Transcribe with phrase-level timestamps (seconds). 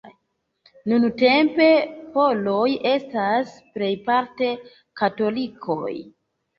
[0.93, 1.67] Nuntempe
[2.17, 2.65] Poloj
[2.95, 4.53] estas plejparte
[5.05, 5.91] katolikoj.